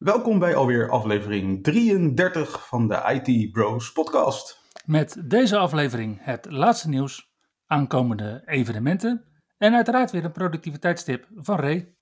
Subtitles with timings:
[0.00, 4.60] Welkom bij alweer aflevering 33 van de IT Bros podcast.
[4.84, 7.32] Met deze aflevering het laatste nieuws,
[7.66, 9.24] aankomende evenementen
[9.58, 11.94] en uiteraard weer een productiviteitstip van Ray.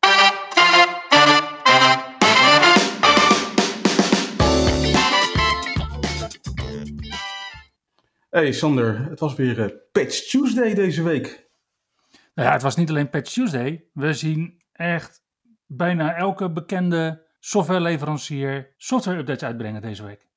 [8.31, 11.51] Hey Sander, het was weer uh, Patch Tuesday deze week.
[12.35, 13.89] Nou ja, het was niet alleen Patch Tuesday.
[13.93, 15.23] We zien echt
[15.67, 20.29] bijna elke bekende softwareleverancier software updates uitbrengen deze week.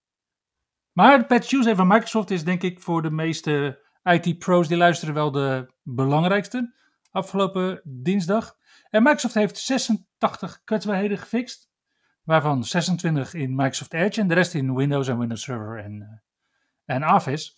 [0.92, 5.14] Maar de Patch Tuesday van Microsoft is denk ik voor de meeste IT-pro's die luisteren
[5.14, 6.74] wel de belangrijkste
[7.12, 8.58] afgelopen dinsdag.
[8.90, 11.70] En Microsoft heeft 86 kwetsbaarheden gefixt,
[12.24, 16.22] waarvan 26 in Microsoft Edge en de rest in Windows en Windows Server en,
[16.86, 17.52] uh, en Office.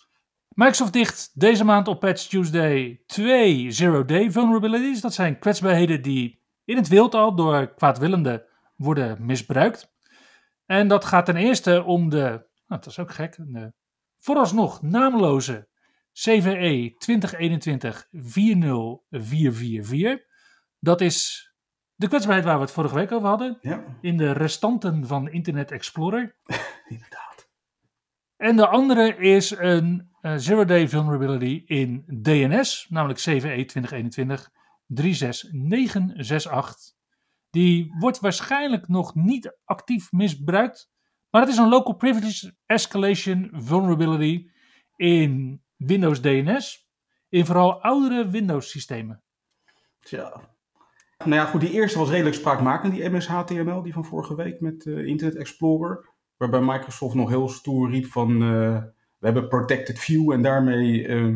[0.47, 5.01] Microsoft dicht deze maand op Patch Tuesday twee zero-day vulnerabilities.
[5.01, 8.43] Dat zijn kwetsbaarheden die in het wild al door kwaadwillenden
[8.75, 9.91] worden misbruikt.
[10.65, 13.73] En dat gaat ten eerste om de, nou, dat is ook gek, de
[14.19, 15.67] vooralsnog naamloze
[16.13, 16.95] CVE
[20.19, 20.25] 2021-40444.
[20.79, 21.47] Dat is
[21.95, 23.57] de kwetsbaarheid waar we het vorige week over hadden.
[23.61, 23.97] Ja.
[24.01, 26.35] In de restanten van Internet Explorer.
[26.87, 27.49] Inderdaad.
[28.35, 34.51] En de andere is een uh, zero-day vulnerability in DNS, namelijk CVE 2021
[34.87, 37.02] 36968.
[37.53, 40.91] Die wordt waarschijnlijk nog niet actief misbruikt,
[41.29, 44.49] maar het is een local privilege escalation vulnerability
[44.95, 46.89] in Windows DNS,
[47.29, 49.23] in vooral oudere Windows systemen.
[49.99, 50.41] Tja.
[51.17, 54.85] Nou ja, goed, die eerste was redelijk spraakmakend, die MS-HTML, die van vorige week met
[54.85, 56.09] uh, Internet Explorer.
[56.37, 58.81] Waarbij Microsoft nog heel stoer riep van, uh,
[59.17, 61.35] we hebben protected view en daarmee uh,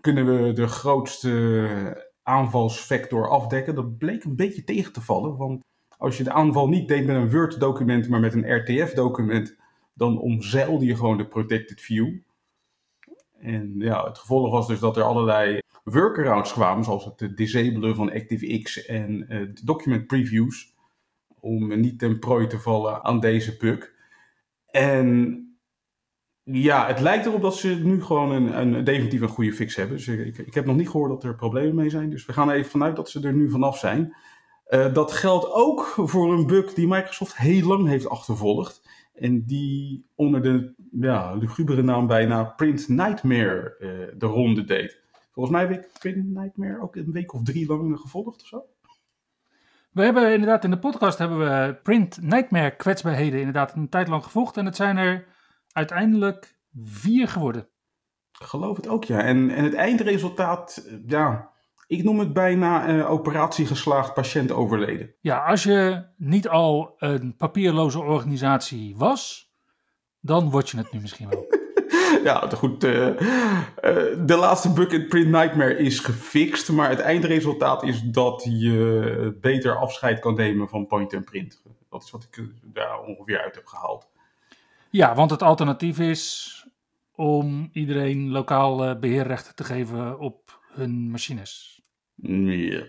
[0.00, 3.74] kunnen we de grootste aanvalsvector afdekken.
[3.74, 5.62] Dat bleek een beetje tegen te vallen, want
[5.98, 9.56] als je de aanval niet deed met een Word-document, maar met een RTF-document,
[9.94, 12.18] dan omzeilde je gewoon de protected view.
[13.38, 18.12] En ja, het gevolg was dus dat er allerlei workarounds kwamen, zoals het disabelen van
[18.12, 20.74] ActiveX en uh, document previews,
[21.40, 23.92] om niet ten prooi te vallen aan deze bug.
[24.70, 25.42] En
[26.52, 29.96] ja, het lijkt erop dat ze nu gewoon een, een definitief een goede fix hebben.
[29.96, 32.10] Dus ik, ik heb nog niet gehoord dat er problemen mee zijn.
[32.10, 34.14] Dus we gaan even vanuit dat ze er nu vanaf zijn.
[34.68, 38.88] Uh, dat geldt ook voor een bug die Microsoft heel lang heeft achtervolgd.
[39.14, 45.00] En die onder de ja, lugubere naam bijna Print Nightmare uh, de ronde deed.
[45.32, 48.64] Volgens mij heeft Print Nightmare ook een week of drie lang gevolgd of zo.
[49.90, 54.24] We hebben inderdaad in de podcast hebben we Print Nightmare kwetsbaarheden inderdaad een tijd lang
[54.24, 54.56] gevolgd.
[54.56, 55.26] En het zijn er
[55.72, 57.68] uiteindelijk vier geworden.
[58.32, 59.22] Geloof het ook, ja.
[59.22, 61.50] En, en het eindresultaat, ja,
[61.86, 65.14] ik noem het bijna uh, operatie geslaagd, patiënt overleden.
[65.20, 69.52] Ja, als je niet al een papierloze organisatie was,
[70.20, 71.46] dan word je het nu misschien wel.
[72.28, 72.84] ja, goed.
[72.84, 73.16] Uh, uh,
[74.26, 80.18] de laatste in Print Nightmare is gefixt, maar het eindresultaat is dat je beter afscheid
[80.18, 81.62] kan nemen van point and print.
[81.90, 84.08] Dat is wat ik daar ongeveer uit heb gehaald.
[84.90, 86.52] Ja, want het alternatief is
[87.14, 91.82] om iedereen lokaal uh, beheerrechten te geven op hun machines.
[92.14, 92.84] Ja.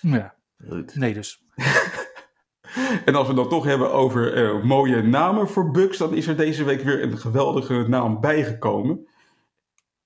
[0.00, 0.34] Ja.
[0.68, 0.94] Goed.
[0.94, 1.42] Nee dus.
[3.04, 6.36] en als we dan toch hebben over uh, mooie namen voor bugs, dan is er
[6.36, 9.08] deze week weer een geweldige naam bijgekomen.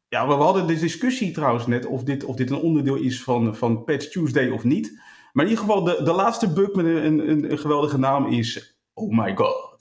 [0.09, 3.57] Ja, we hadden de discussie trouwens net of dit, of dit een onderdeel is van,
[3.57, 5.01] van Patch Tuesday of niet.
[5.33, 8.77] Maar in ieder geval, de, de laatste bug met een, een, een geweldige naam is
[8.95, 9.72] Oh My God.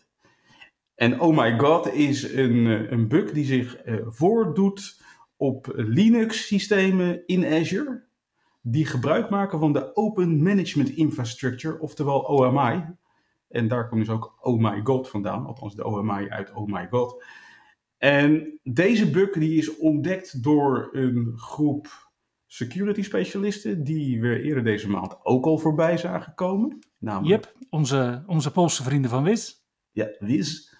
[1.01, 5.02] En Oh My God is een, een bug die zich uh, voordoet
[5.35, 8.03] op Linux-systemen in Azure.
[8.61, 12.84] Die gebruik maken van de Open Management Infrastructure, oftewel OMI.
[13.47, 16.87] En daar komt dus ook Oh My God vandaan, althans de OMI uit Oh My
[16.90, 17.23] God.
[17.97, 22.11] En deze bug die is ontdekt door een groep
[22.47, 26.79] security specialisten die we eerder deze maand ook al voorbij zagen komen.
[26.97, 27.43] Namelijk...
[27.43, 29.66] Yep, onze, onze Poolse vrienden van WIS.
[29.91, 30.71] Ja, WIS.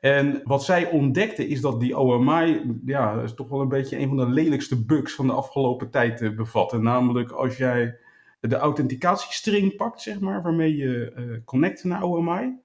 [0.00, 4.08] En wat zij ontdekten is dat die OMI, ja, is toch wel een beetje een
[4.08, 6.78] van de lelijkste bugs van de afgelopen tijd uh, bevatte.
[6.78, 7.98] Namelijk als jij
[8.40, 12.56] de authenticatiestring pakt, zeg maar, waarmee je uh, connect naar OMI.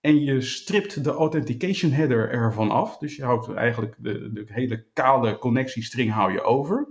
[0.00, 2.98] en je stript de authentication header ervan af.
[2.98, 6.88] Dus je houdt eigenlijk de, de hele kale connectiestring hou je over.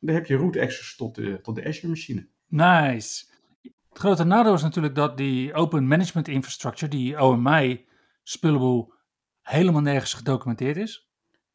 [0.00, 2.26] Dan heb je root access tot de, tot de Azure machine.
[2.48, 3.24] Nice.
[3.88, 7.86] Het grote nadeel is natuurlijk dat die Open Management Infrastructure, die OMI
[8.22, 8.92] spullenboel,
[9.48, 11.08] helemaal nergens gedocumenteerd is.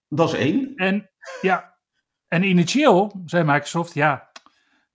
[0.08, 0.76] Dat is één.
[0.76, 1.10] En
[1.42, 1.74] ja,
[2.28, 4.32] en initieel zei Microsoft, ja,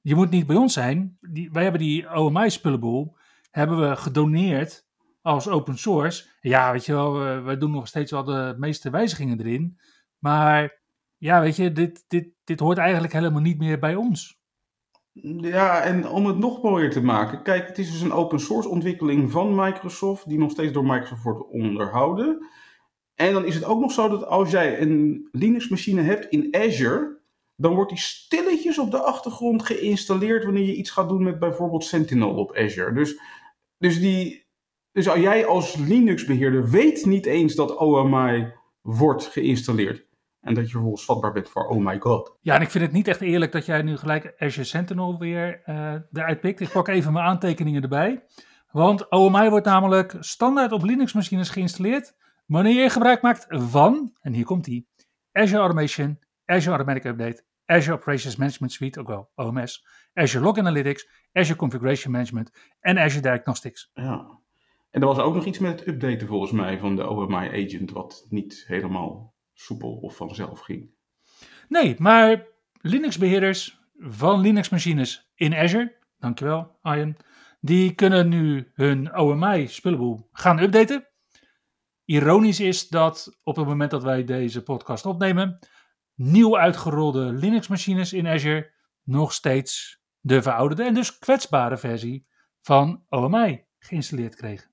[0.01, 1.19] je moet niet bij ons zijn.
[1.21, 3.17] Die, wij hebben die OMI spullenboel,
[3.51, 4.87] hebben we gedoneerd
[5.23, 6.27] als open source.
[6.41, 9.79] Ja, weet je wel, we, we doen nog steeds wel de meeste wijzigingen erin.
[10.19, 10.81] Maar
[11.17, 14.39] ja, weet je, dit, dit, dit hoort eigenlijk helemaal niet meer bij ons.
[15.41, 17.43] Ja, en om het nog mooier te maken.
[17.43, 21.23] Kijk, het is dus een open source ontwikkeling van Microsoft, die nog steeds door Microsoft
[21.23, 22.47] wordt onderhouden.
[23.19, 27.19] En dan is het ook nog zo dat als jij een Linux-machine hebt in Azure,
[27.57, 31.85] dan wordt die stilletjes op de achtergrond geïnstalleerd wanneer je iets gaat doen met bijvoorbeeld
[31.85, 32.93] Sentinel op Azure.
[32.93, 33.21] Dus,
[33.79, 34.47] dus, die,
[34.93, 40.07] dus jij als Linux-beheerder weet niet eens dat OMI wordt geïnstalleerd.
[40.41, 42.37] En dat je vervolgens vatbaar bent voor oh my god.
[42.41, 45.63] Ja, en ik vind het niet echt eerlijk dat jij nu gelijk Azure Sentinel weer
[45.67, 46.61] uh, eruit pikt.
[46.61, 48.25] Ik pak even mijn aantekeningen erbij.
[48.71, 52.17] Want OMI wordt namelijk standaard op Linux-machines geïnstalleerd
[52.49, 54.89] wanneer je gebruik maakt van, en hier komt die,
[55.33, 61.09] Azure Automation, Azure Automatic Update, Azure Operations Management Suite, ook wel OMS, Azure Log Analytics,
[61.33, 62.51] Azure Configuration Management
[62.81, 63.91] en Azure Diagnostics.
[63.95, 64.41] Ja,
[64.91, 67.91] en er was ook nog iets met het updaten volgens mij van de OMI agent,
[67.91, 70.91] wat niet helemaal soepel of vanzelf ging.
[71.69, 72.47] Nee, maar
[72.81, 77.17] Linux-beheerders van Linux-machines in Azure, dankjewel Arjen,
[77.61, 81.09] die kunnen nu hun OMI-spullenboel gaan updaten.
[82.11, 85.59] Ironisch is dat op het moment dat wij deze podcast opnemen,
[86.15, 88.73] nieuw uitgerolde Linux-machines in Azure
[89.03, 92.27] nog steeds de verouderde en dus kwetsbare versie
[92.61, 94.71] van OMI geïnstalleerd kregen.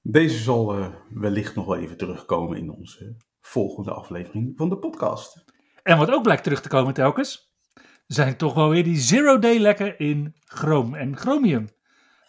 [0.00, 5.44] Deze zal uh, wellicht nog wel even terugkomen in onze volgende aflevering van de podcast.
[5.82, 7.54] En wat ook blijkt terug te komen telkens,
[8.06, 11.68] zijn toch wel weer die zero-day lekken in Chrome en Chromium.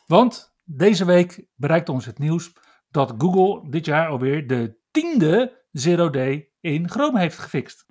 [0.06, 2.54] Want deze week bereikt ons het nieuws
[2.92, 7.86] dat Google dit jaar alweer de tiende zero-day in Chrome heeft gefixt.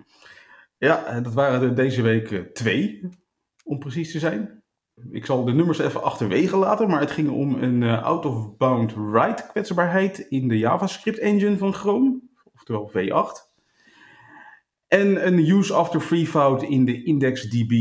[0.77, 3.09] Ja, dat waren er deze week eh, twee,
[3.63, 4.63] om precies te zijn.
[5.11, 9.47] Ik zal de nummers even achterwege laten, maar het ging om een uh, out-of-bound write
[9.51, 12.19] kwetsbaarheid in de JavaScript engine van Chrome
[12.53, 13.47] oftewel V8.
[14.87, 17.71] En een use after free fout in de IndexDB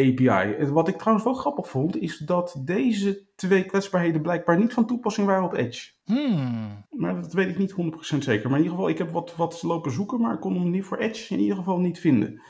[0.00, 0.66] API.
[0.66, 5.26] Wat ik trouwens wel grappig vond, is dat deze twee kwetsbaarheden blijkbaar niet van toepassing
[5.26, 5.90] waren op Edge.
[6.04, 6.84] Hmm.
[6.90, 8.50] Maar dat weet ik niet 100% zeker.
[8.50, 10.84] Maar in ieder geval, ik heb wat, wat lopen zoeken, maar ik kon hem niet
[10.84, 12.42] voor Edge in ieder geval niet vinden.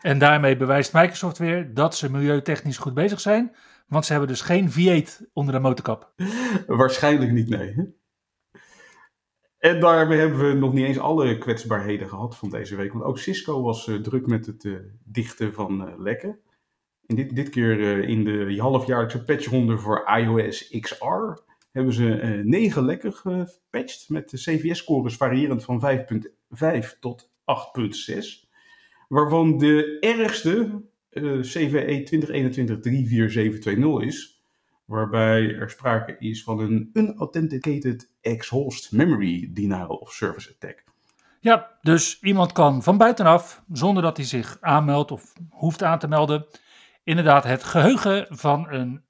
[0.00, 3.56] En daarmee bewijst Microsoft weer dat ze milieutechnisch goed bezig zijn.
[3.86, 6.12] Want ze hebben dus geen V8 onder de motorkap.
[6.66, 7.98] Waarschijnlijk niet, nee.
[9.58, 12.92] En daarmee hebben we nog niet eens alle kwetsbaarheden gehad van deze week.
[12.92, 16.38] Want ook Cisco was uh, druk met het uh, dichten van uh, lekken.
[17.10, 21.04] En dit, dit keer in de halfjaarlijkse patchronde voor iOS XR
[21.72, 24.08] hebben ze negen lekken gepatcht.
[24.08, 25.82] Met CVS-scores variërend van
[26.50, 28.48] 5.5 tot 8.6.
[29.08, 30.82] Waarvan de ergste
[31.40, 32.06] CVE
[34.02, 34.42] 2021-34720 is
[34.84, 40.84] waarbij er sprake is van een unauthenticated ex-host memory denial of service attack.
[41.40, 46.08] Ja, dus iemand kan van buitenaf, zonder dat hij zich aanmeldt of hoeft aan te
[46.08, 46.46] melden,
[47.10, 49.04] inderdaad het geheugen van een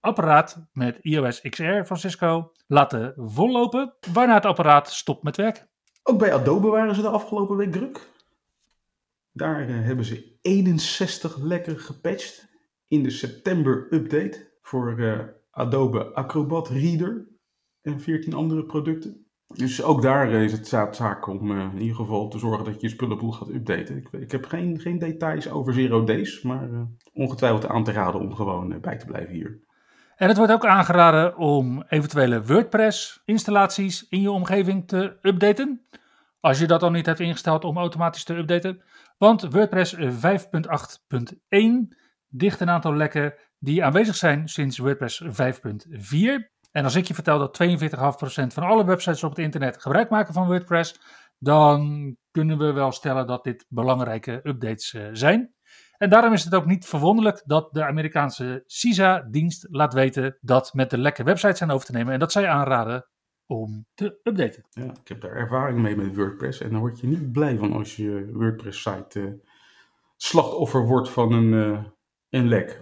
[0.00, 5.68] apparaat met iOS XR van Cisco laten vollopen, waarna het apparaat stopt met werken.
[6.02, 8.10] Ook bij Adobe waren ze de afgelopen week druk.
[9.32, 12.48] Daar uh, hebben ze 61 lekker gepatcht
[12.88, 15.20] in de september update voor uh,
[15.50, 17.28] Adobe Acrobat Reader
[17.80, 19.23] en 14 andere producten.
[19.46, 22.86] Dus ook daar is het zaak om uh, in ieder geval te zorgen dat je
[22.86, 23.96] je spullenboel gaat updaten.
[23.96, 26.80] Ik, ik heb geen, geen details over Zero Days, maar uh,
[27.12, 29.62] ongetwijfeld aan te raden om gewoon bij te blijven hier.
[30.16, 35.86] En het wordt ook aangeraden om eventuele WordPress-installaties in je omgeving te updaten.
[36.40, 38.82] Als je dat al niet hebt ingesteld om automatisch te updaten.
[39.18, 40.02] Want WordPress 5.8.1
[42.28, 46.53] dicht een aantal lekken die aanwezig zijn sinds WordPress 5.4.
[46.74, 50.34] En als ik je vertel dat 42,5% van alle websites op het internet gebruik maken
[50.34, 51.00] van WordPress,
[51.38, 55.54] dan kunnen we wel stellen dat dit belangrijke updates uh, zijn.
[55.96, 60.90] En daarom is het ook niet verwonderlijk dat de Amerikaanse CISA-dienst laat weten dat met
[60.90, 63.08] de lekke websites zijn over te nemen en dat zij aanraden
[63.46, 64.64] om te updaten.
[64.70, 67.72] Ja, ik heb daar ervaring mee met WordPress en dan word je niet blij van
[67.72, 69.32] als je WordPress-site uh,
[70.16, 71.84] slachtoffer wordt van een, uh,
[72.30, 72.80] een lek.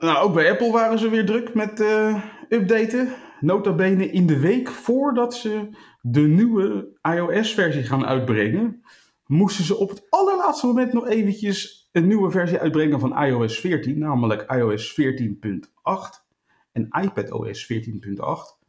[0.00, 3.08] Nou, ook bij Apple waren ze weer druk met uh, updaten.
[3.40, 5.68] nota bene in de week voordat ze
[6.00, 8.82] de nieuwe iOS-versie gaan uitbrengen,
[9.26, 13.98] moesten ze op het allerlaatste moment nog eventjes een nieuwe versie uitbrengen van iOS 14,
[13.98, 15.06] namelijk iOS 14.8
[16.72, 18.60] en iPadOS 14.8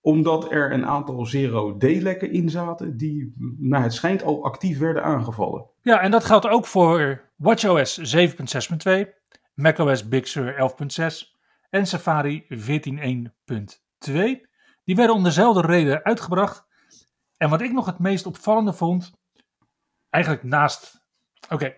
[0.00, 5.66] omdat er een aantal zero-day-lekken in zaten die, naar het schijnt, al actief werden aangevallen.
[5.82, 9.17] Ja, en dat geldt ook voor WatchOS 7.6.2,
[9.58, 11.36] macOS Big Sur 11.6
[11.70, 12.50] en Safari 14.1.2.
[14.84, 16.66] Die werden om dezelfde reden uitgebracht.
[17.36, 19.12] En wat ik nog het meest opvallende vond,
[20.10, 21.06] eigenlijk naast,
[21.48, 21.74] oké,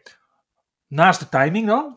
[0.87, 1.97] naast de timing dan,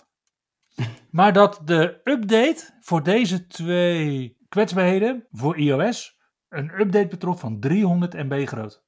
[1.17, 8.13] maar dat de update voor deze twee kwetsbaarheden voor iOS een update betrof van 300
[8.13, 8.83] MB groot.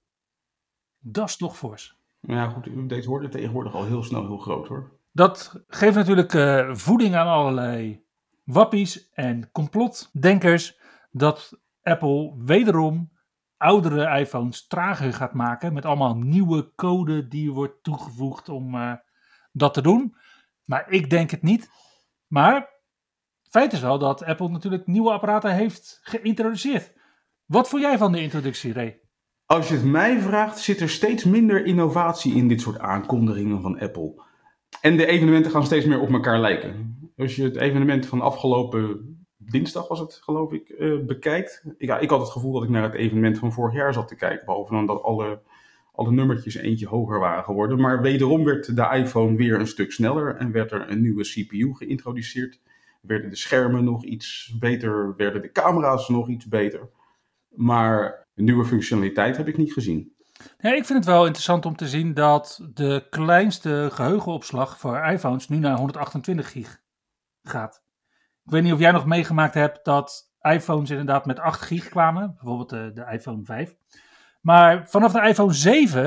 [1.00, 2.00] Dat is toch fors.
[2.20, 5.00] Ja, goed, de updates worden tegenwoordig al heel snel heel groot hoor.
[5.15, 8.05] Dat geeft natuurlijk uh, voeding aan allerlei
[8.43, 10.79] wappies en complotdenkers
[11.12, 13.12] dat Apple wederom
[13.57, 18.93] oudere iPhones trager gaat maken met allemaal nieuwe code die wordt toegevoegd om uh,
[19.51, 20.15] dat te doen.
[20.65, 21.69] Maar ik denk het niet.
[22.27, 22.69] Maar
[23.50, 26.93] feit is wel dat Apple natuurlijk nieuwe apparaten heeft geïntroduceerd.
[27.45, 29.00] Wat vond jij van de introductie, Ray?
[29.45, 33.79] Als je het mij vraagt, zit er steeds minder innovatie in dit soort aankondigingen van
[33.79, 34.25] Apple.
[34.82, 36.98] En de evenementen gaan steeds meer op elkaar lijken.
[37.17, 41.63] Als je het evenement van afgelopen dinsdag was het, geloof ik, uh, bekijkt.
[41.77, 44.15] Ja, ik had het gevoel dat ik naar het evenement van vorig jaar zat te
[44.15, 44.46] kijken.
[44.46, 45.41] Behalve dan dat alle,
[45.91, 47.79] alle nummertjes eentje hoger waren geworden.
[47.79, 51.74] Maar wederom werd de iPhone weer een stuk sneller en werd er een nieuwe CPU
[51.74, 52.62] geïntroduceerd.
[53.01, 56.89] Werden de schermen nog iets beter, werden de camera's nog iets beter.
[57.50, 60.14] Maar nieuwe functionaliteit heb ik niet gezien.
[60.58, 65.48] Ja, ik vind het wel interessant om te zien dat de kleinste geheugenopslag voor iPhones
[65.48, 66.82] nu naar 128 gig
[67.44, 67.84] gaat.
[68.44, 72.34] Ik weet niet of jij nog meegemaakt hebt dat iPhones inderdaad met 8 gig kwamen,
[72.34, 73.75] bijvoorbeeld de, de iPhone 5.
[74.42, 76.04] Maar vanaf de iPhone 7,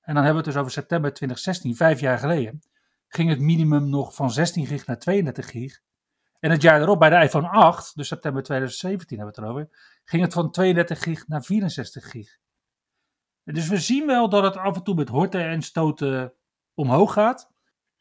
[0.00, 2.62] en dan hebben we het dus over september 2016, vijf jaar geleden,
[3.08, 5.80] ging het minimum nog van 16 gig naar 32 gig.
[6.40, 9.76] En het jaar erop bij de iPhone 8, dus september 2017 hebben we het erover,
[10.04, 12.38] ging het van 32 gig naar 64 gig.
[13.54, 16.32] Dus we zien wel dat het af en toe met horten en stoten
[16.74, 17.52] omhoog gaat.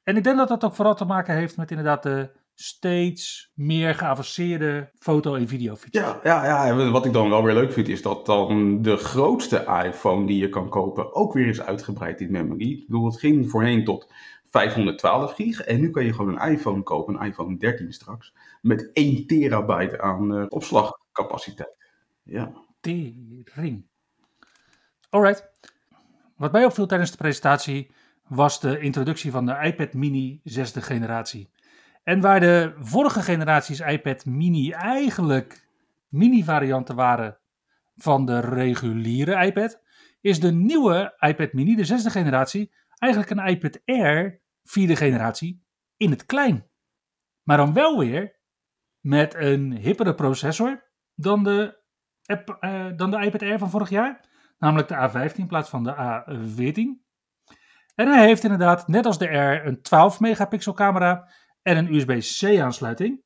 [0.04, 3.96] En ik denk dat dat ook vooral te maken heeft met inderdaad de steeds meer
[3.96, 6.24] geavanceerde foto- en videofeatures.
[6.24, 9.82] Ja, ja, ja, wat ik dan wel weer leuk vind is dat dan de grootste
[9.86, 12.72] iPhone die je kan kopen ook weer is uitgebreid in memory.
[12.72, 14.12] Ik bedoel, het ging voorheen tot
[14.44, 18.90] 512 gig en nu kan je gewoon een iPhone kopen, een iPhone 13 straks, met
[18.94, 21.76] 1 terabyte aan uh, opslagcapaciteit.
[22.24, 22.52] Ja.
[22.80, 23.86] Tering.
[25.16, 25.50] Alright.
[26.36, 27.92] Wat mij opviel tijdens de presentatie
[28.28, 31.50] was de introductie van de iPad mini zesde generatie.
[32.04, 35.68] En waar de vorige generaties iPad mini eigenlijk
[36.08, 37.38] mini-varianten waren
[37.96, 39.82] van de reguliere iPad,
[40.22, 45.64] is de nieuwe iPad mini, de zesde generatie, eigenlijk een iPad Air vierde generatie
[45.98, 46.68] in het klein.
[47.44, 48.40] Maar dan wel weer
[49.00, 51.82] met een hippere processor dan de,
[52.60, 54.34] uh, dan de iPad Air van vorig jaar.
[54.58, 57.04] Namelijk de A15 in plaats van de A14.
[57.96, 61.32] En hij heeft inderdaad, net als de Air, een 12 megapixel camera
[61.62, 63.24] en een USB-C aansluiting.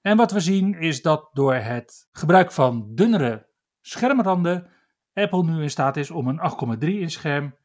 [0.00, 3.48] En wat we zien is dat door het gebruik van dunnere
[3.80, 4.70] schermranden
[5.12, 6.40] Apple nu in staat is om een
[6.80, 7.56] 8,3 inch scherm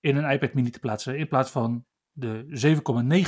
[0.00, 2.46] in een iPad mini te plaatsen in plaats van de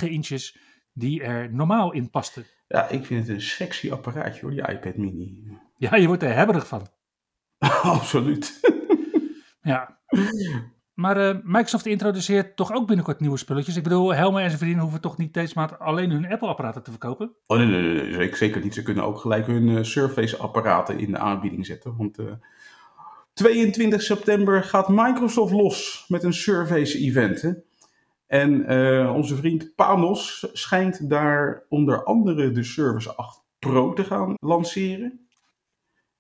[0.03, 0.59] 7,9 inches
[0.93, 2.47] die er normaal in pasten.
[2.69, 5.59] Ja, ik vind het een sexy apparaatje hoor, die iPad mini.
[5.77, 6.89] Ja, je wordt er hebberig van.
[7.83, 8.61] Absoluut.
[9.67, 9.99] Ja.
[10.95, 13.77] Maar uh, Microsoft introduceert toch ook binnenkort nieuwe spulletjes.
[13.77, 16.91] Ik bedoel, Helmer en zijn vrienden hoeven toch niet deze maand alleen hun Apple-apparaten te
[16.91, 17.35] verkopen?
[17.47, 18.75] Oh nee, nee, nee, zeker niet.
[18.75, 21.97] Ze kunnen ook gelijk hun uh, Surface-apparaten in de aanbieding zetten.
[21.97, 22.33] Want uh,
[23.33, 27.55] 22 september gaat Microsoft los met een Surface-event.
[28.27, 28.69] En
[29.09, 35.26] onze vriend Panos schijnt daar onder andere de Surface 8 Pro te gaan lanceren.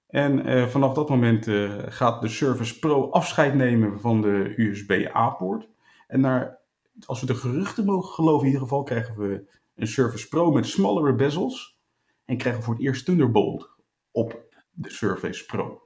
[0.07, 5.69] En uh, vanaf dat moment uh, gaat de Surface Pro afscheid nemen van de USB-A-poort.
[6.07, 6.59] En naar,
[7.07, 10.67] als we de geruchten mogen geloven, in ieder geval krijgen we een Surface Pro met
[10.67, 11.79] smallere bezels.
[12.25, 13.71] En krijgen we voor het eerst Thunderbolt
[14.11, 15.81] op de Surface Pro.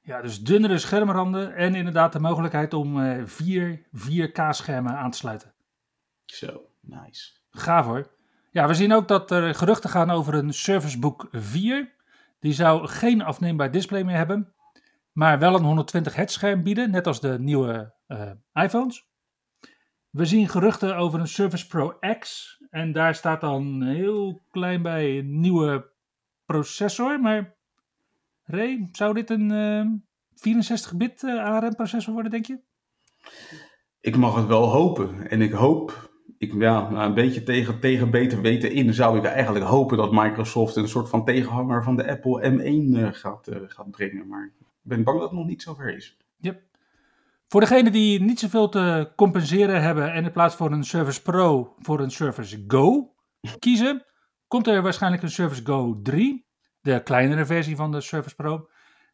[0.00, 5.54] Ja, dus dunnere schermranden en inderdaad de mogelijkheid om uh, vier 4K-schermen aan te sluiten.
[6.24, 7.32] Zo, nice.
[7.50, 8.10] Gaaf hoor.
[8.50, 11.92] Ja, we zien ook dat er geruchten gaan over een Surface Book 4.
[12.44, 14.54] Die zou geen afneembaar display meer hebben,
[15.12, 19.08] maar wel een 120 Hz scherm bieden, net als de nieuwe uh, iPhones.
[20.10, 25.18] We zien geruchten over een Surface Pro X en daar staat dan heel klein bij
[25.18, 25.92] een nieuwe
[26.44, 27.56] processor, maar
[28.42, 32.60] Ray, zou dit een 64-bit ARM-processor worden, denk je?
[34.00, 35.30] Ik mag het wel hopen.
[35.30, 39.24] En ik hoop, ik, ja, nou, een beetje tegen, tegen beter weten in, zou ik
[39.24, 44.28] eigenlijk hopen dat Microsoft een soort van tegenhanger van de Apple M1 gaat, gaat brengen.
[44.28, 46.16] Maar ik ben bang dat het nog niet zover is.
[46.36, 46.62] Yep.
[47.48, 51.74] Voor degenen die niet zoveel te compenseren hebben en in plaats van een Service Pro
[51.78, 53.14] voor een Service Go
[53.58, 54.04] kiezen,
[54.48, 56.46] komt er waarschijnlijk een Service Go 3,
[56.80, 58.68] de kleinere versie van de Service Pro.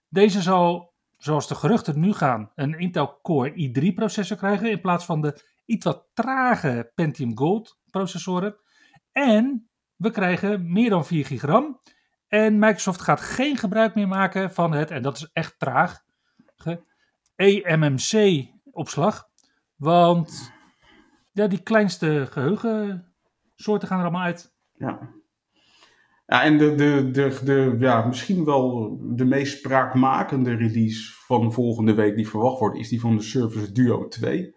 [0.09, 5.05] Deze zal, zoals de geruchten nu gaan, een Intel Core i3 processor krijgen in plaats
[5.05, 8.57] van de iets wat trage Pentium Gold processoren.
[9.13, 11.81] En we krijgen meer dan 4 gigram.
[12.29, 15.99] En Microsoft gaat geen gebruik meer maken van het, en dat is echt traag,
[17.37, 19.29] eMMC-opslag.
[19.77, 20.53] Want
[21.33, 24.55] ja, die kleinste geheugensoorten gaan er allemaal uit.
[24.73, 25.19] Ja.
[26.27, 31.95] Ja, en de, de, de, de, ja, misschien wel de meest spraakmakende release van volgende
[31.95, 34.55] week die verwacht wordt, is die van de Surface Duo 2.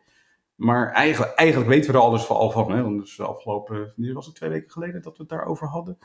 [0.55, 2.71] Maar eigenlijk, eigenlijk weten we er alles al van.
[2.71, 2.95] Hè?
[2.97, 5.97] Dus de afgelopen, was het twee weken geleden dat we het daarover hadden.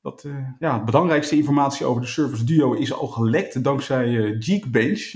[0.00, 4.36] Dat, uh, ja, de belangrijkste informatie over de Surface Duo is al gelekt dankzij uh,
[4.38, 5.12] Geekbench.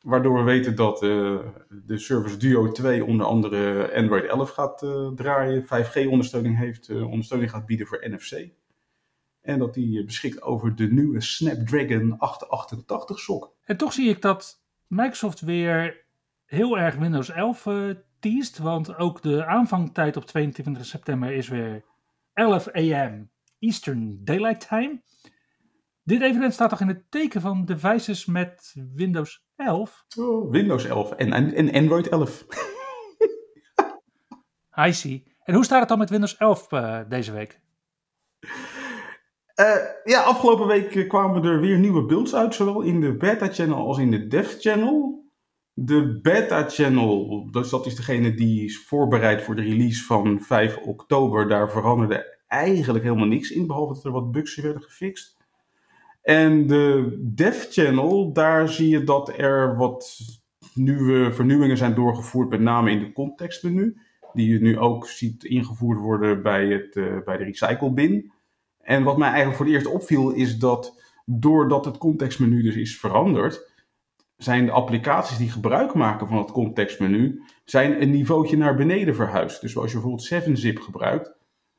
[0.00, 5.64] Waardoor we weten dat uh, de Surface Duo 2 onder andere Android 11 gaat draaien,
[5.64, 8.48] 5G-ondersteuning heeft, ondersteuning gaat bieden voor NFC.
[9.40, 13.54] En dat die beschikt over de nieuwe Snapdragon 888 sok.
[13.64, 16.01] En toch zie ik dat Microsoft weer
[16.52, 17.66] heel erg Windows 11
[18.20, 21.84] teest, want ook de aanvangtijd op 22 september is weer
[22.32, 25.02] 11 am Eastern Daylight Time.
[26.02, 30.04] Dit evenement staat toch in het teken van devices met Windows 11?
[30.18, 32.44] Oh, Windows 11 en, en, en Android 11.
[34.86, 35.34] I see.
[35.44, 37.60] En hoe staat het dan met Windows 11 uh, deze week?
[39.60, 43.98] Uh, ja, afgelopen week kwamen er weer nieuwe builds uit, zowel in de beta-channel als
[43.98, 45.21] in de dev-channel.
[45.74, 51.48] De beta-channel, dus dat is degene die is voorbereid voor de release van 5 oktober.
[51.48, 55.36] Daar veranderde eigenlijk helemaal niks in, behalve dat er wat bugs werden gefixt.
[56.22, 60.18] En de dev channel, daar zie je dat er wat
[60.74, 63.96] nieuwe vernieuwingen zijn doorgevoerd, met name in de contextmenu.
[64.32, 68.32] Die je nu ook ziet ingevoerd worden bij, het, uh, bij de recycle bin.
[68.80, 72.98] En wat mij eigenlijk voor het eerst opviel, is dat doordat het contextmenu dus is
[72.98, 73.71] veranderd,
[74.42, 79.60] zijn de applicaties die gebruik maken van het contextmenu, zijn een niveautje naar beneden verhuisd.
[79.60, 81.32] Dus als je bijvoorbeeld 7-zip gebruikt,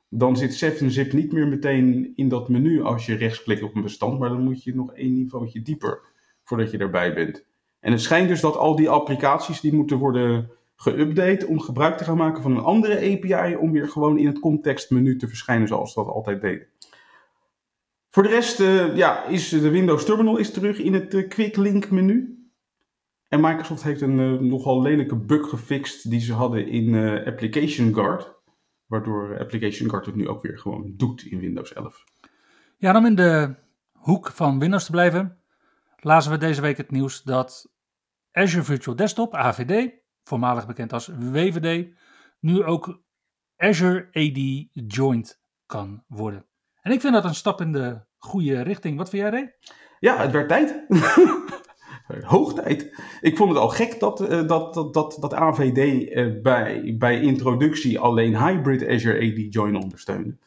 [0.10, 4.20] dan zit 7-zip niet meer meteen in dat menu als je rechtsklikt op een bestand,
[4.20, 6.00] maar dan moet je nog één niveautje dieper
[6.44, 7.46] voordat je erbij bent.
[7.80, 12.04] En het schijnt dus dat al die applicaties die moeten worden geüpdate om gebruik te
[12.04, 15.94] gaan maken van een andere API om weer gewoon in het contextmenu te verschijnen zoals
[15.94, 16.68] dat altijd deden.
[18.10, 21.56] Voor de rest uh, ja, is de Windows Terminal is terug in het uh, Quick
[21.56, 22.43] Link menu.
[23.34, 28.34] En Microsoft heeft een uh, nogal lelijke bug gefixt die ze hadden in Application Guard.
[28.86, 32.04] Waardoor Application Guard het nu ook weer gewoon doet in Windows 11.
[32.78, 33.56] Ja, om in de
[33.92, 35.38] hoek van Windows te blijven,
[36.00, 37.72] lazen we deze week het nieuws dat
[38.32, 39.92] Azure Virtual Desktop, AVD,
[40.24, 41.88] voormalig bekend als WVD,
[42.40, 43.02] nu ook
[43.58, 46.46] Azure AD Joint kan worden.
[46.82, 48.98] En ik vind dat een stap in de goede richting.
[48.98, 49.56] Wat vind jij, Ray?
[50.00, 50.84] Ja, het werd tijd.
[52.22, 53.02] Hoog tijd.
[53.22, 57.22] Ik vond het al gek dat, uh, dat, dat, dat, dat AVD uh, bij, bij
[57.22, 60.38] introductie alleen hybrid Azure AD Join ondersteunde.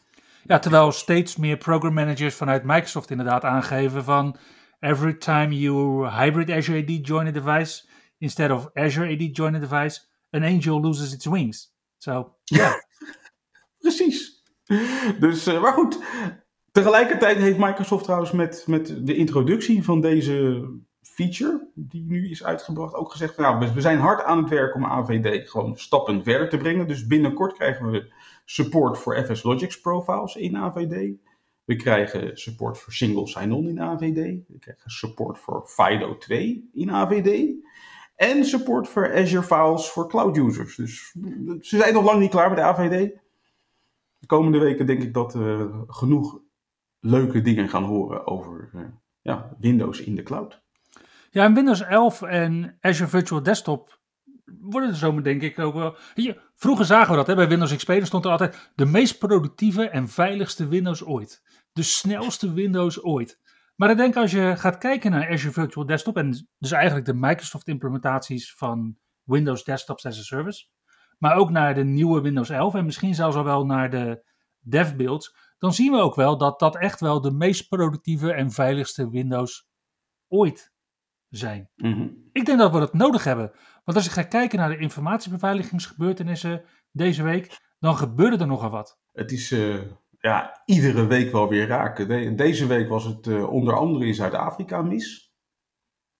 [0.44, 4.36] Ja, terwijl steeds meer program managers vanuit Microsoft inderdaad aangeven van
[4.80, 7.84] every time you hybrid Azure AD join a device
[8.18, 11.74] instead of Azure AD join a device, an angel loses its wings.
[11.98, 12.84] So, ja.
[13.80, 14.42] Precies.
[15.20, 15.98] Dus, maar goed.
[16.72, 20.68] Tegelijkertijd heeft Microsoft trouwens met, met de introductie van deze
[21.16, 24.84] feature die nu is uitgebracht ook gezegd nou, we zijn hard aan het werk om
[24.84, 26.88] AVD gewoon stappen verder te brengen.
[26.88, 28.12] Dus binnenkort krijgen we
[28.44, 31.14] support voor FS Logics profiles in AVD.
[31.64, 34.44] We krijgen support voor single sign-on in AVD.
[34.48, 37.54] We krijgen support voor FIDO 2 in AVD.
[38.16, 40.76] En support voor Azure Files voor cloud users.
[40.76, 41.16] Dus
[41.60, 43.10] ze zijn nog lang niet klaar met de AVD.
[44.18, 46.40] De komende weken denk ik dat we genoeg
[47.00, 48.82] leuke dingen gaan horen over uh,
[49.20, 50.64] ja, Windows in de cloud.
[51.36, 54.00] Ja, en Windows 11 en Azure Virtual Desktop
[54.44, 55.96] worden er zomaar denk ik ook wel...
[56.14, 59.88] Je, vroeger zagen we dat, hè, bij Windows XP stond er altijd de meest productieve
[59.88, 61.42] en veiligste Windows ooit.
[61.72, 63.40] De snelste Windows ooit.
[63.74, 67.14] Maar ik denk als je gaat kijken naar Azure Virtual Desktop en dus eigenlijk de
[67.14, 70.66] Microsoft implementaties van Windows Desktops as Service,
[71.18, 74.24] maar ook naar de nieuwe Windows 11 en misschien zelfs al wel naar de
[74.58, 78.50] dev builds, dan zien we ook wel dat dat echt wel de meest productieve en
[78.50, 79.68] veiligste Windows
[80.28, 80.74] ooit
[81.36, 81.68] zijn.
[81.76, 82.08] Mhm.
[82.32, 83.50] Ik denk dat we dat nodig hebben.
[83.84, 88.98] Want als ik ga kijken naar de informatiebeveiligingsgebeurtenissen deze week, dan gebeurde er nogal wat.
[89.12, 89.78] Het is eh,
[90.20, 92.08] ja, iedere week wel weer raken.
[92.08, 95.34] De- deze week was het eh, onder andere in Zuid-Afrika mis.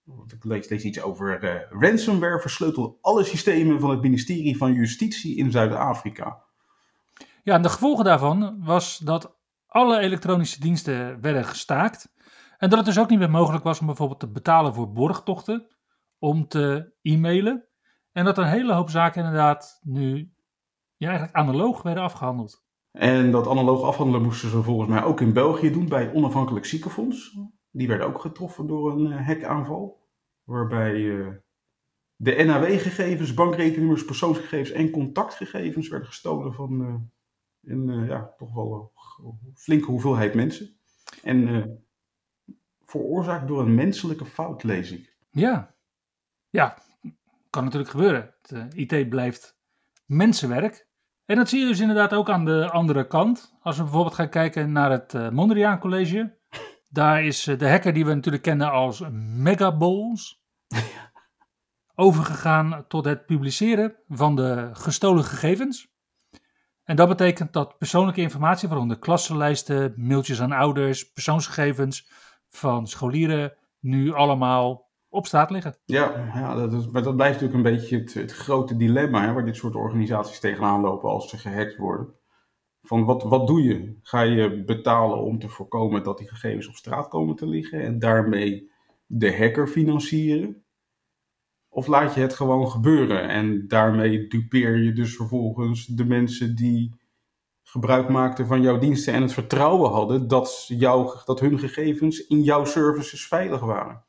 [0.03, 4.73] Want Ik lees, lees iets over eh, ransomware versleutelt alle systemen van het ministerie van
[4.73, 6.43] Justitie in Zuid-Afrika.
[7.43, 12.09] Ja, en de gevolgen daarvan was dat alle elektronische diensten werden gestaakt.
[12.57, 15.67] En dat het dus ook niet meer mogelijk was om bijvoorbeeld te betalen voor borgtochten,
[16.19, 17.67] om te e-mailen.
[18.11, 20.33] En dat een hele hoop zaken inderdaad nu
[20.95, 22.65] ja, eigenlijk analoog werden afgehandeld.
[22.91, 27.39] En dat analoog afhandelen moesten ze volgens mij ook in België doen bij Onafhankelijk Ziekenfonds.
[27.71, 30.05] Die werden ook getroffen door een eh, hackaanval.
[30.43, 31.27] Waarbij eh,
[32.15, 36.95] de NAW-gegevens, bankrekeningnummers, persoonsgegevens en contactgegevens werden gestolen van eh,
[37.71, 38.91] een ja, toch wel
[39.53, 40.77] flinke hoeveelheid mensen.
[41.23, 41.86] En
[42.87, 45.15] veroorzaakt door een menselijke fout, lees ik.
[45.29, 45.75] Ja,
[46.49, 46.77] ja,
[47.49, 48.33] kan natuurlijk gebeuren.
[48.41, 49.57] Het, eh, IT blijft
[50.05, 50.87] mensenwerk.
[51.25, 53.57] En dat zie je dus inderdaad ook aan de andere kant.
[53.61, 56.37] Als we bijvoorbeeld gaan kijken naar het eh, Mondriaan College.
[56.89, 60.41] Daar is eh, de hacker die we natuurlijk kennen als Megaballs
[61.95, 65.95] overgegaan tot het publiceren van de gestolen gegevens.
[66.83, 72.09] En dat betekent dat persoonlijke informatie, waaronder klassenlijsten, mailtjes aan ouders, persoonsgegevens
[72.49, 75.77] van scholieren, nu allemaal op straat liggen.
[75.85, 79.45] Ja, ja dat, is, maar dat blijft natuurlijk een beetje het, grote dilemma hè, waar
[79.45, 82.15] dit soort organisaties tegenaan lopen als ze gehackt worden.
[82.81, 83.97] Van wat, wat doe je?
[84.01, 87.99] Ga je betalen om te voorkomen dat die gegevens op straat komen te liggen en
[87.99, 88.71] daarmee
[89.05, 90.63] de hacker financieren?
[91.69, 96.95] Of laat je het gewoon gebeuren en daarmee dupeer je dus vervolgens de mensen die
[97.69, 102.43] gebruik maakten van jouw diensten en het vertrouwen hadden dat, jouw, dat hun gegevens in
[102.43, 104.05] jouw services veilig waren?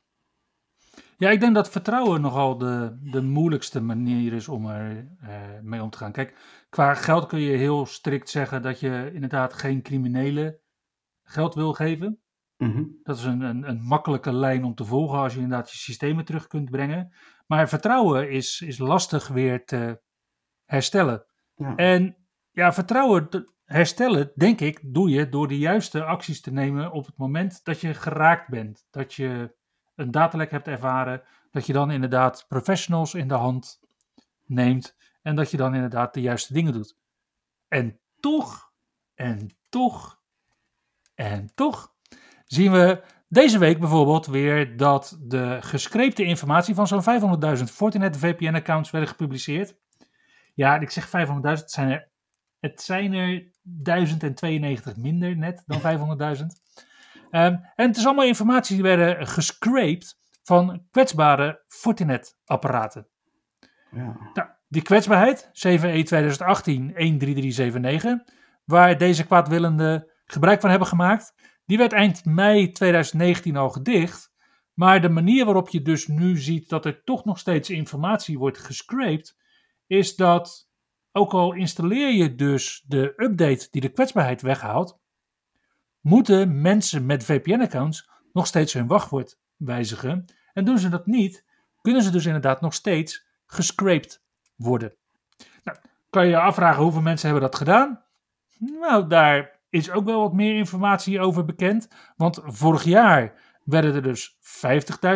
[1.16, 5.31] Ja, ik denk dat vertrouwen nogal de, de moeilijkste manier is om er eh,
[5.62, 6.12] mee om te gaan.
[6.12, 6.37] Kijk,
[6.68, 10.59] qua geld kun je heel strikt zeggen dat je inderdaad geen criminelen
[11.23, 12.21] geld wil geven.
[12.57, 12.85] Mhm.
[13.03, 16.25] Dat is een, een, een makkelijke lijn om te volgen als je inderdaad je systemen
[16.25, 17.12] terug kunt brengen.
[17.47, 20.01] Maar vertrouwen is, is lastig weer te
[20.64, 21.25] herstellen.
[21.55, 21.77] Ja.
[21.77, 22.16] En
[22.59, 27.07] ja, vertrouwen te- herstellen, denk ik, doe je door de juiste acties te nemen op
[27.07, 28.87] het moment dat je geraakt bent.
[28.90, 29.55] Dat je
[29.94, 33.81] een datalek hebt ervaren, dat je dan inderdaad professionals in de hand
[34.47, 36.97] neemt en dat je dan inderdaad de juiste dingen doet.
[37.68, 38.73] En toch,
[39.14, 40.21] en toch,
[41.14, 41.94] en toch
[42.44, 47.03] zien we deze week bijvoorbeeld weer dat de gescreepte informatie van zo'n
[47.59, 49.77] 500.000 Fortinet VPN-accounts werden gepubliceerd.
[50.55, 52.09] Ja, ik zeg 500.000, het zijn er,
[52.61, 56.47] het zijn er 1092 minder net dan 500.000.
[57.31, 63.09] Ehm, en het is allemaal informatie die werden gescraped van kwetsbare Fortinet-apparaten.
[63.90, 64.31] Ja.
[64.35, 68.25] Nou, die kwetsbaarheid, E 7E2018-13379,
[68.64, 74.37] waar deze kwaadwillenden gebruik van hebben gemaakt, die werd eind mei 2019 al gedicht.
[74.75, 78.59] Maar de manier waarop je dus nu ziet dat er toch nog steeds informatie wordt
[78.59, 79.37] gescraped,
[79.87, 80.67] is dat
[81.18, 84.98] ook al installeer je dus de update die de kwetsbaarheid weghaalt,
[86.00, 90.24] moeten mensen met VPN-accounts nog steeds hun wachtwoord wijzigen.
[90.52, 91.44] En doen ze dat niet,
[91.81, 94.22] kunnen ze dus inderdaad nog steeds gescraped
[94.57, 94.94] worden.
[95.64, 95.78] Nou,
[96.11, 98.04] kan je je afvragen hoeveel mensen hebben dat gedaan?
[98.59, 101.88] Nou, daar is ook wel wat meer informatie over bekend.
[102.16, 104.37] Want vorig jaar werden er dus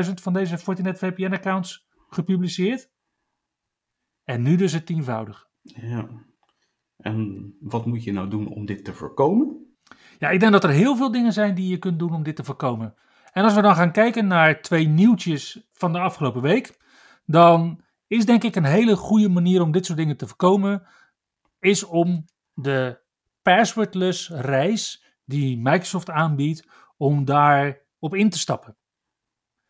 [0.06, 2.90] 50.000 van deze Fortinet VPN-accounts gepubliceerd.
[4.24, 5.50] En nu dus het tienvoudige.
[5.62, 6.08] Ja.
[6.96, 9.76] En wat moet je nou doen om dit te voorkomen?
[10.18, 12.36] Ja, ik denk dat er heel veel dingen zijn die je kunt doen om dit
[12.36, 12.94] te voorkomen.
[13.32, 16.80] En als we dan gaan kijken naar twee nieuwtjes van de afgelopen week,
[17.24, 20.86] dan is denk ik een hele goede manier om dit soort dingen te voorkomen,
[21.58, 23.00] is om de
[23.42, 28.76] passwordless reis die Microsoft aanbiedt, om daar op in te stappen.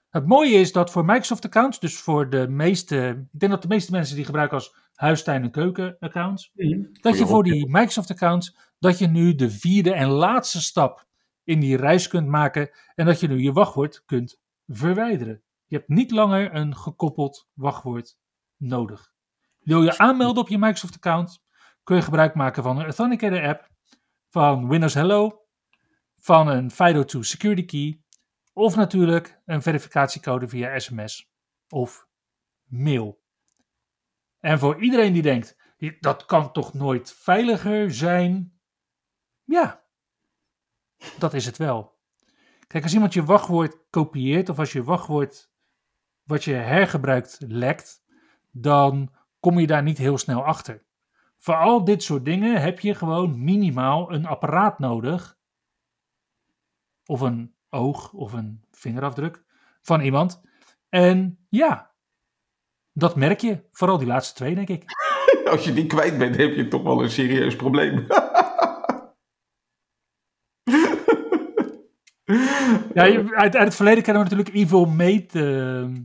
[0.09, 3.69] Het mooie is dat voor Microsoft accounts, dus voor de meeste, ik denk dat de
[3.69, 6.51] meeste mensen die gebruiken als huistuin- en keuken accounts,
[7.01, 11.07] dat je voor die Microsoft accounts, dat je nu de vierde en laatste stap
[11.45, 15.43] in die reis kunt maken en dat je nu je wachtwoord kunt verwijderen.
[15.67, 18.19] Je hebt niet langer een gekoppeld wachtwoord
[18.57, 19.13] nodig.
[19.59, 21.43] Wil je aanmelden op je Microsoft account,
[21.83, 23.71] kun je gebruik maken van een Authenticator app,
[24.29, 25.43] van Windows Hello,
[26.19, 28.01] van een FIDO2 security key
[28.53, 31.31] of natuurlijk een verificatiecode via sms
[31.69, 32.07] of
[32.65, 33.22] mail.
[34.43, 35.57] En voor iedereen die denkt,
[36.01, 38.61] dat kan toch nooit veiliger zijn?
[39.45, 39.83] Ja,
[41.19, 41.99] dat is het wel.
[42.67, 45.51] Kijk, als iemand je wachtwoord kopieert of als je wachtwoord
[46.23, 48.05] wat je hergebruikt lekt,
[48.51, 50.85] dan kom je daar niet heel snel achter.
[51.39, 55.39] Voor al dit soort dingen heb je gewoon minimaal een apparaat nodig.
[57.07, 59.45] Of een oog of een vingerafdruk
[59.81, 60.43] van iemand.
[60.89, 61.92] En ja,
[62.93, 63.59] dat merk je.
[63.73, 64.85] Vooral die laatste twee, denk ik.
[65.51, 68.07] Als je die kwijt bent, heb je toch wel een serieus probleem.
[72.95, 75.57] Ja, uit, uit het verleden kennen we natuurlijk Evil Mate
[75.91, 76.01] eh,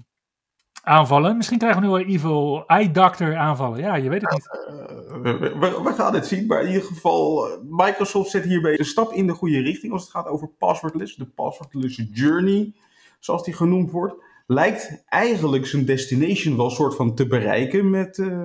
[0.83, 1.37] aanvallen.
[1.37, 3.79] Misschien krijgen we nu wel Evil Eye Doctor aanvallen.
[3.79, 4.47] Ja, je weet het niet.
[4.67, 8.79] Eh, we, we- we gaan het zien, maar in ieder geval, eh, Microsoft zet hierbij
[8.79, 11.15] een stap in de goede richting als het gaat over passwordless.
[11.15, 12.73] De passwordless journey,
[13.19, 14.15] zoals die genoemd wordt,
[14.47, 18.43] lijkt eigenlijk zijn destination wel soort van te bereiken met, eh,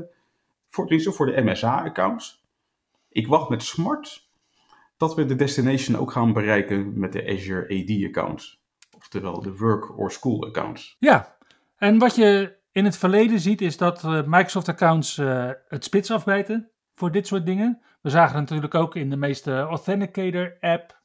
[0.69, 2.45] voor, voor de MSA-accounts.
[3.09, 4.31] Ik wacht met smart
[4.97, 8.61] dat we de destination ook gaan bereiken met de Azure AD-accounts.
[8.97, 10.97] Oftewel de work or school accounts.
[10.99, 11.37] Ja,
[11.77, 16.71] en wat je in het verleden ziet is dat eh, Microsoft-accounts eh, het spits afbijten
[16.95, 17.81] voor dit soort dingen.
[18.01, 21.01] We zagen het natuurlijk ook in de meeste Authenticator-app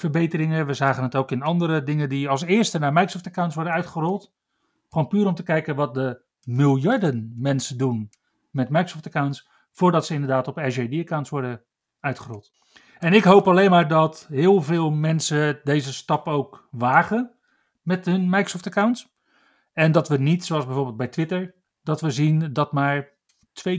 [0.00, 0.66] verbeteringen.
[0.66, 4.32] We zagen het ook in andere dingen die als eerste naar Microsoft-accounts worden uitgerold.
[4.88, 8.10] Gewoon puur om te kijken wat de miljarden mensen doen
[8.50, 11.62] met Microsoft-accounts, voordat ze inderdaad op Azure AD-accounts worden
[12.00, 12.52] uitgerold.
[12.98, 17.34] En ik hoop alleen maar dat heel veel mensen deze stap ook wagen
[17.82, 19.14] met hun Microsoft-accounts.
[19.72, 23.08] En dat we niet, zoals bijvoorbeeld bij Twitter, dat we zien dat maar
[23.52, 23.72] 2,3%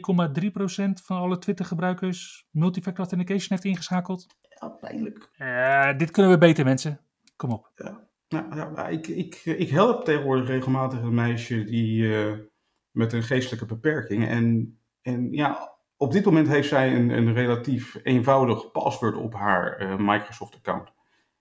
[1.04, 4.28] van alle Twitter-gebruikers multifactor authentication heeft ingeschakeld.
[4.62, 5.30] Ja, pijnlijk.
[5.38, 7.00] Eh, dit kunnen we beter, mensen.
[7.36, 7.72] Kom op.
[8.28, 12.34] Nou, ja, ik, ik, ik help tegenwoordig regelmatig een meisje die, eh,
[12.92, 14.28] met een geestelijke beperking.
[14.28, 19.78] En, en ja, op dit moment heeft zij een, een relatief eenvoudig paswoord op haar
[19.78, 20.92] eh, Microsoft-account.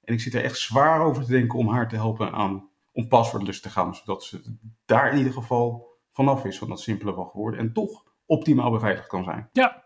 [0.04, 3.08] En ik zit er echt zwaar over te denken om haar te helpen aan, om
[3.08, 3.94] passwordless te gaan.
[3.94, 7.56] Zodat ze daar in ieder geval vanaf is van dat simpele wachtwoord.
[7.56, 9.48] En toch optimaal beveiligd kan zijn.
[9.52, 9.84] Ja,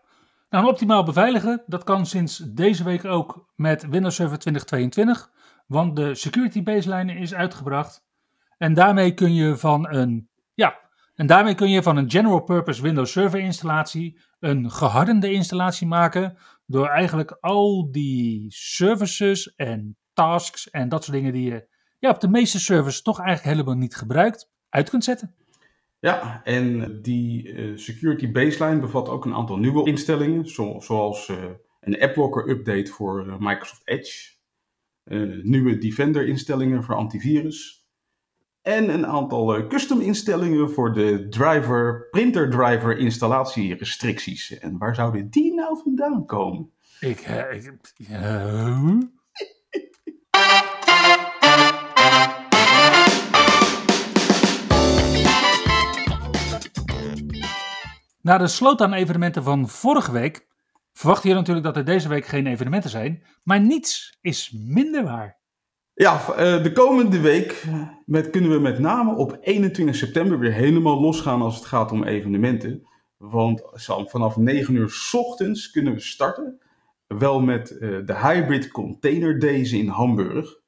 [0.55, 5.31] nou, optimaal beveiligen, dat kan sinds deze week ook met Windows Server 2022.
[5.67, 8.05] Want de security baseline is uitgebracht.
[8.57, 10.79] En daarmee kun je van een, ja,
[11.15, 16.37] en daarmee kun je van een general purpose Windows Server installatie een geharde installatie maken.
[16.65, 21.67] Door eigenlijk al die services en tasks en dat soort dingen die je
[21.99, 25.35] ja, op de meeste servers toch eigenlijk helemaal niet gebruikt, uit kunt zetten.
[26.05, 31.43] Ja, en die eh, security baseline bevat ook een aantal nieuwe instellingen, zo- zoals eh,
[31.79, 34.33] een AppLocker update voor eh, Microsoft Edge,
[35.43, 37.87] nieuwe Defender instellingen voor antivirus
[38.61, 44.57] en een aantal custom instellingen voor de driver, printer driver installatierestricties.
[44.59, 46.69] En waar zouden die nou vandaan komen?
[46.99, 48.97] Ik, ik eh,
[58.25, 60.47] Na de slowdown-evenementen van vorige week
[60.93, 65.39] verwacht je natuurlijk dat er deze week geen evenementen zijn, maar niets is minder waar.
[65.93, 67.65] Ja, eh, de komende week
[68.05, 72.03] met, kunnen we met name op 21 september weer helemaal losgaan als het gaat om
[72.03, 72.87] evenementen.
[73.17, 76.61] Want zo vanaf 9 uur 's ochtends kunnen we starten.
[77.07, 80.59] Wel met eh, de Hybrid Container Days in Hamburg.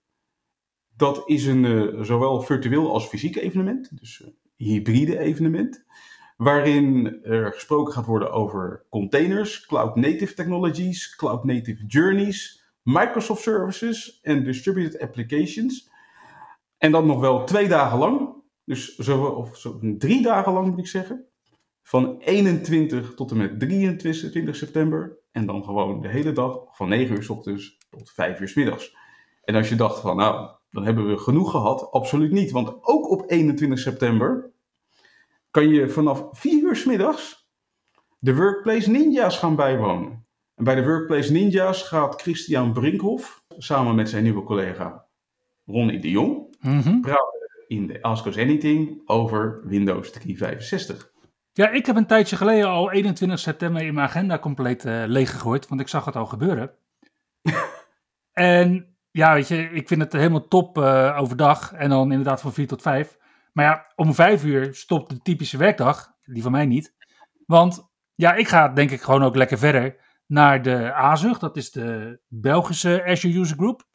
[0.96, 5.86] Dat is een eh, zowel virtueel als fysiek evenement, dus een hybride evenement.
[6.38, 14.20] Waarin er gesproken gaat worden over containers, cloud native technologies, cloud native journeys, Microsoft Services
[14.22, 15.90] en Distributed Applications.
[16.78, 18.36] En dat nog wel twee dagen lang.
[18.66, 21.26] Dus zo, of zo, drie dagen lang moet ik zeggen.
[21.84, 25.20] Van 21 tot en met 23 september.
[25.32, 28.54] En dan gewoon de hele dag van 9 uur s ochtends tot 5 uur s
[28.54, 28.96] middags.
[29.44, 31.92] En als je dacht van nou, dan hebben we genoeg gehad.
[31.92, 32.52] Absoluut niet.
[32.52, 34.52] Want ook op 21 september
[35.58, 37.50] kan je vanaf 4 uur s middags
[38.20, 40.26] de Workplace Ninja's gaan bijwonen.
[40.56, 45.06] En bij de Workplace Ninja's gaat Christian Brinkhoff samen met zijn nieuwe collega
[45.66, 47.00] Ronnie de Jong Mhm.
[47.68, 51.12] in de Ask Us Anything over Windows 365.
[51.52, 55.68] Ja, ik heb een tijdje geleden al 21 september in mijn agenda compleet eh leeggegooid,
[55.68, 56.72] want ik zag het al gebeuren.
[58.32, 62.54] en ja, weet je, ik vind het helemaal top eh, overdag en dan inderdaad van
[62.54, 63.17] 4 tot 5.
[63.58, 66.94] Maar ja, om 5 uur stopt de typische werkdag, die van mij niet.
[67.46, 71.72] Want ja, ik ga denk ik gewoon ook lekker verder naar de AZUG, dat is
[71.72, 73.88] de Belgische Azure User Group.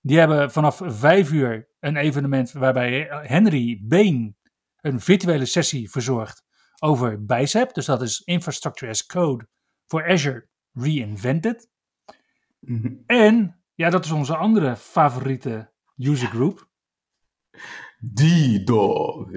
[0.00, 4.36] Die hebben vanaf 5 uur een evenement waarbij Henry Been
[4.80, 6.44] een virtuele sessie verzorgt
[6.78, 7.74] over Bicep.
[7.74, 9.48] Dus dat is Infrastructure as Code
[9.86, 11.68] voor Azure Reinvented.
[12.60, 12.92] Mhm.
[13.06, 16.68] En Ja, dat is onze andere favoriete user group.
[18.14, 19.28] D-Dog.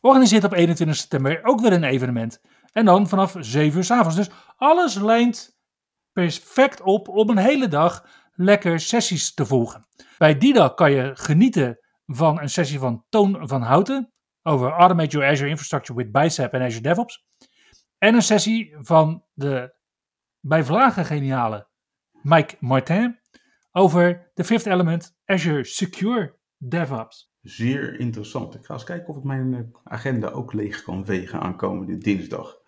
[0.00, 2.40] Organiseert op 21 september ook weer een evenement.
[2.72, 4.16] En dan vanaf 7 uur s avonds.
[4.16, 5.58] Dus alles lijnt
[6.12, 9.86] perfect op om een hele dag lekker sessies te volgen.
[10.18, 15.10] Bij die dag kan je genieten van een sessie van Toon van Houten over Automate
[15.10, 17.24] Your Azure Infrastructure with Bicep en Azure DevOps.
[17.98, 19.74] En een sessie van de
[20.40, 21.68] bij Vlagen geniale
[22.22, 23.20] Mike Martin
[23.72, 27.31] over de fifth element Azure Secure DevOps.
[27.42, 28.54] Zeer interessant.
[28.54, 32.60] Ik ga eens kijken of ik mijn eh, agenda ook leeg kan vegen aankomende dinsdag.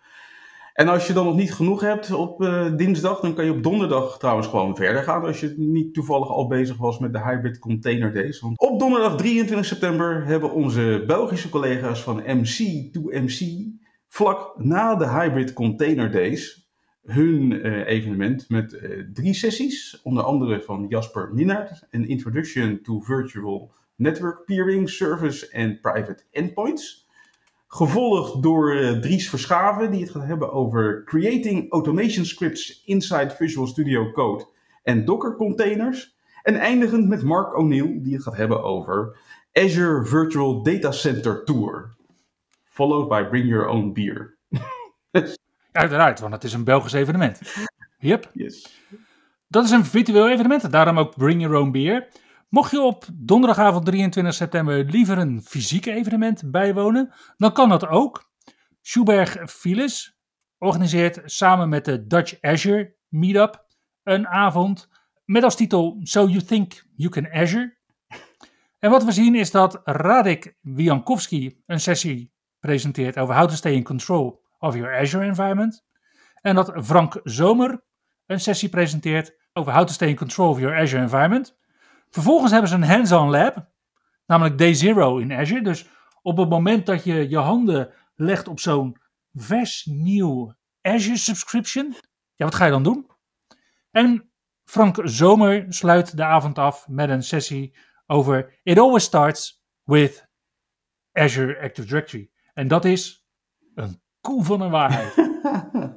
[0.73, 3.63] En als je dan nog niet genoeg hebt op uh, dinsdag, dan kan je op
[3.63, 5.25] donderdag trouwens gewoon verder gaan.
[5.25, 8.39] Als je niet toevallig al bezig was met de Hybrid Container Days.
[8.39, 13.71] Want op donderdag 23 september hebben onze Belgische collega's van MC to MC
[14.07, 16.69] vlak na de Hybrid Container Days
[17.03, 18.79] hun uh, evenement met
[19.13, 20.01] drie sessies.
[20.03, 27.07] Onder andere van Jasper Minnaert, een Introduction to Virtual Network Peering, Service and Private Endpoints.
[27.67, 33.67] Gevolgd door uh, Dries Verschaven, die het gaat hebben over creating automation scripts inside Visual
[33.67, 34.45] Studio Code
[34.83, 36.15] en Docker containers.
[36.43, 39.17] En eindigend met Mark O'Neill, die het gaat hebben over
[39.51, 41.93] Azure Virtual Data Center Tour.
[42.63, 44.37] Followed by Bring Your Own Beer.
[45.71, 47.41] Uiteraard, want het is een Belgisch evenement.
[47.99, 48.29] Yep.
[48.33, 48.81] Yes.
[49.47, 52.07] Dat is een virtueel evenement, daarom ook Bring Your Own Beer.
[52.55, 58.29] Mocht je op donderdagavond 23 september liever een fysiek evenement bijwonen, dan kan dat ook.
[58.81, 60.17] Schuberg Files
[60.57, 63.65] organiseert samen met de Dutch Azure Meetup
[64.03, 64.89] een avond
[65.25, 67.77] met als titel So You Think You Can Azure.
[68.79, 73.73] En wat we zien is dat Radek Wiankowski een sessie presenteert over how to stay
[73.73, 75.85] in control of your Azure environment.
[76.41, 77.83] En dat Frank Zomer
[78.25, 81.63] een sessie presenteert over how to stay in control of your Azure environment.
[82.15, 83.69] Vervolgens hebben ze een hands-on lab,
[84.25, 85.61] namelijk Day Zero in Azure.
[85.61, 85.89] Dus
[86.21, 88.97] op het moment dat je je handen legt op zo'n
[89.33, 91.95] vers nieuw Azure subscription,
[92.35, 93.11] ja, wat ga je dan doen?
[93.91, 94.31] En
[94.63, 100.27] Frank Zomer sluit de avond af met een sessie over It Always Starts with
[101.11, 102.29] Azure Active Directory.
[102.53, 103.25] En dat is
[103.73, 105.13] een koe van een waarheid.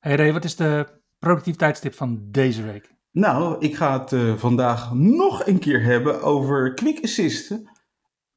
[0.00, 2.94] Hey Ray, wat is de productiviteitstip van deze week?
[3.10, 7.60] Nou, ik ga het uh, vandaag nog een keer hebben over Quick Assist.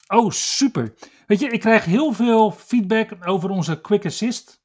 [0.07, 0.93] Oh, super.
[1.27, 4.63] Weet je, ik krijg heel veel feedback over onze Quick Assist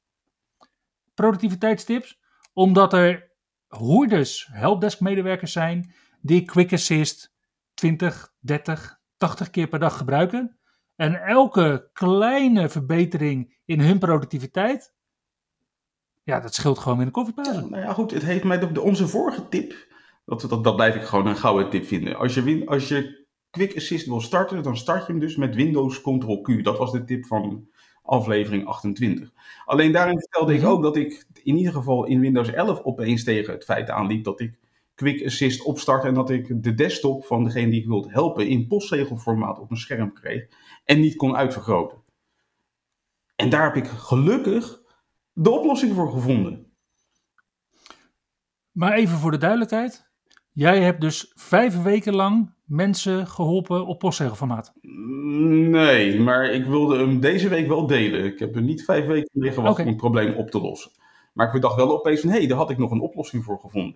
[1.13, 2.19] productiviteitstips,
[2.53, 3.31] omdat er
[3.67, 7.35] hoorders, helpdesk medewerkers zijn die Quick Assist
[7.73, 10.59] 20, 30, 80 keer per dag gebruiken.
[10.95, 14.97] En elke kleine verbetering in hun productiviteit
[16.29, 17.69] ja, dat scheelt gewoon in de koffiepauze.
[17.69, 19.87] Nou ja, goed, het heeft mij de, onze vorige tip,
[20.25, 22.15] dat, dat, dat blijf ik gewoon een gouden tip vinden.
[22.15, 25.55] Als je, win, als je Quick Assist wil starten, dan start je hem dus met
[25.55, 26.63] Windows Ctrl-Q.
[26.63, 27.67] Dat was de tip van
[28.03, 29.31] aflevering 28.
[29.65, 33.53] Alleen daarin vertelde ik ook dat ik in ieder geval in Windows 11 opeens tegen
[33.53, 34.59] het feit aanliep dat ik
[34.95, 38.67] Quick Assist opstart en dat ik de desktop van degene die ik wilde helpen in
[38.67, 40.47] postzegelformaat op mijn scherm kreeg
[40.85, 41.97] en niet kon uitvergroten.
[43.35, 44.78] En daar heb ik gelukkig
[45.41, 46.67] de oplossing voor gevonden.
[48.71, 50.07] Maar even voor de duidelijkheid.
[50.51, 54.73] Jij hebt dus vijf weken lang mensen geholpen op postzegelformaat.
[54.81, 58.25] Nee, maar ik wilde hem deze week wel delen.
[58.25, 59.85] Ik heb er niet vijf weken mee gewacht okay.
[59.85, 60.91] om het probleem op te lossen.
[61.33, 63.59] Maar ik dacht wel opeens van, hé, hey, daar had ik nog een oplossing voor
[63.59, 63.95] gevonden.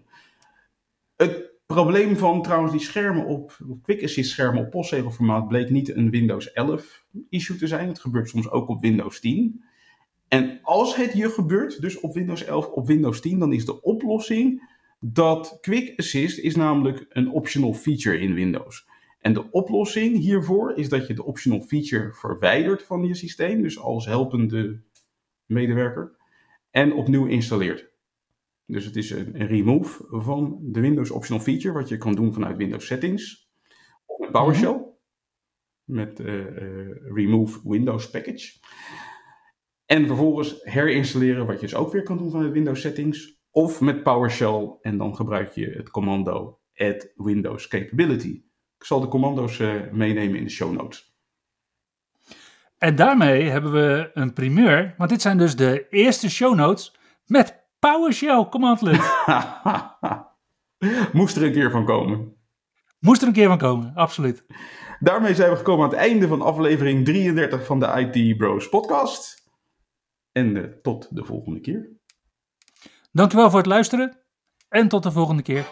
[1.15, 6.10] Het probleem van trouwens die schermen op, Quick Assist schermen op postzegelformaat bleek niet een
[6.10, 7.88] Windows 11 issue te zijn.
[7.88, 9.63] Het gebeurt soms ook op Windows 10.
[10.34, 13.82] En als het je gebeurt, dus op Windows 11, op Windows 10, dan is de
[13.82, 14.69] oplossing
[15.00, 18.88] dat Quick Assist is namelijk een optional feature in Windows.
[19.19, 23.80] En de oplossing hiervoor is dat je de optional feature verwijdert van je systeem, dus
[23.80, 24.81] als helpende
[25.46, 26.15] medewerker,
[26.71, 27.90] en opnieuw installeert.
[28.65, 32.58] Dus het is een, remove van de Windows optional feature, wat je kan doen vanuit
[32.58, 33.52] Windows settings
[34.06, 34.81] of met PowerShell,
[35.84, 38.60] met uh, uh, remove Windows package.
[39.94, 43.41] En vervolgens herinstalleren, wat je dus ook weer kan doen vanuit Windows settings.
[43.52, 48.44] Of met PowerShell en dan gebruik je het commando add Windows capability.
[48.77, 51.15] Ik zal de commando's uh, meenemen in de show notes.
[52.77, 57.63] En daarmee hebben we een primeur, want dit zijn dus de eerste show notes met
[57.79, 59.02] PowerShell commandlet.
[61.13, 62.35] Moest er een keer van komen.
[63.00, 64.46] Moest er een keer van komen, absoluut.
[65.00, 69.42] Daarmee zijn we gekomen aan het einde van aflevering 33 van de IT Bros podcast.
[70.34, 71.90] En uh, tot de volgende keer.
[73.12, 74.17] Dankjewel voor het luisteren
[74.69, 75.65] en tot de volgende keer.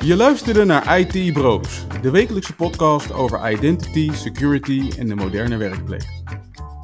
[0.00, 6.02] Je luisterde naar IT Bros, de wekelijkse podcast over identity, security en de moderne werkplek.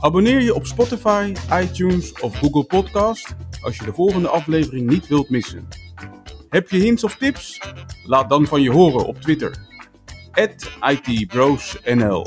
[0.01, 5.29] Abonneer je op Spotify, iTunes of Google Podcast als je de volgende aflevering niet wilt
[5.29, 5.69] missen.
[6.49, 7.61] Heb je hints of tips?
[8.05, 9.57] Laat dan van je horen op Twitter.
[10.81, 12.27] @itbrosnl